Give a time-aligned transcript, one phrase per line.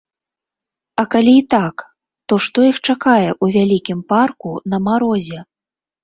[1.01, 1.75] А калі і так,
[2.31, 5.39] то што іх чакае ў вялікім парку на марозе?